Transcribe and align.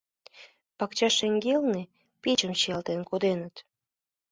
—Пакча 0.77 1.09
шеҥгелне 1.17 1.81
печым 2.21 2.51
чиялтен 2.59 2.99
коденыт! 3.09 3.55